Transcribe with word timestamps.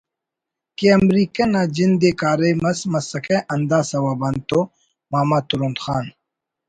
کہ 0.77 0.85
امریکہ 0.99 1.43
نا 1.51 1.61
جند 1.75 2.01
ءِ 2.09 2.11
کاریم 2.21 2.57
اس 2.69 2.79
مسکہ 2.91 3.37
ہندا 3.51 3.79
سوب 3.89 4.21
آن 4.27 4.35
تو 4.47 4.59
ماما 5.11 5.39
ترند 5.47 5.77
خان 5.83 6.05